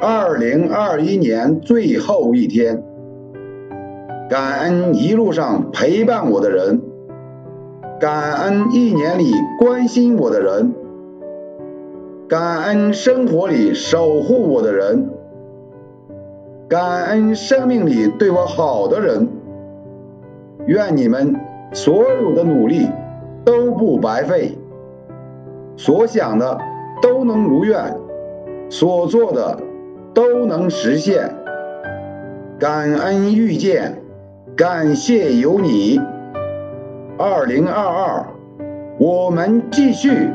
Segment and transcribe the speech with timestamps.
[0.00, 2.82] 二零二一年最后一天，
[4.28, 6.82] 感恩一路上陪伴我的人，
[8.00, 10.74] 感恩一年里关心我的人，
[12.28, 15.10] 感恩生活里守护我的人，
[16.68, 19.28] 感恩生命里对我好的人。
[20.66, 21.36] 愿你们
[21.72, 22.88] 所有的努力
[23.44, 24.58] 都不白费，
[25.76, 26.58] 所想的
[27.00, 27.96] 都能如愿，
[28.68, 29.56] 所做的。
[30.14, 31.34] 都能实现。
[32.58, 33.98] 感恩遇见，
[34.56, 36.00] 感谢有你。
[37.18, 38.26] 二零二二，
[38.98, 40.30] 我们继续。